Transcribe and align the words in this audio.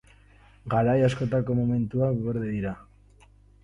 Garai 0.75 0.95
askotako 1.09 1.59
monumentuak 1.61 2.19
gorde 2.27 2.47
dira. 2.59 2.77